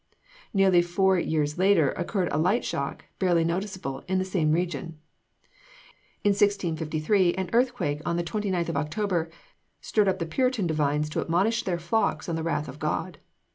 Nearly 0.51 0.81
four 0.81 1.19
years 1.19 1.59
later 1.59 1.91
occurred 1.91 2.29
a 2.31 2.39
light 2.39 2.65
shock, 2.65 3.05
barely 3.19 3.43
noticeable, 3.43 4.03
in 4.07 4.17
the 4.17 4.25
same 4.25 4.51
region. 4.51 4.97
In 6.23 6.29
1653 6.31 7.35
an 7.35 7.51
earthquake 7.53 8.01
on 8.03 8.17
the 8.17 8.23
29th 8.23 8.69
of 8.69 8.77
October 8.77 9.29
stirred 9.79 10.07
up 10.07 10.17
the 10.17 10.25
Puritan 10.25 10.65
divines 10.65 11.07
to 11.11 11.21
admonish 11.21 11.61
their 11.61 11.77
flocks 11.77 12.27
of 12.27 12.35
the 12.35 12.41
wrath 12.41 12.67
of 12.67 12.79
God. 12.79 13.19